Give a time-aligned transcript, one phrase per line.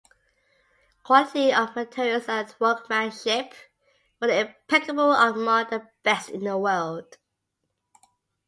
[1.03, 3.53] Quality of materials and workmanship
[4.19, 7.19] were impeccable and among the best in the world.